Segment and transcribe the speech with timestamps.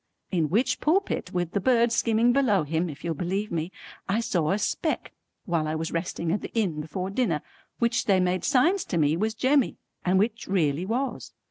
[0.31, 3.71] In which pulpit with the birds skimming below him if you'll believe me,
[4.09, 5.11] I saw a speck
[5.45, 7.43] while I was resting at the inn before dinner
[7.77, 11.33] which they made signs to me was Jemmy and which really was.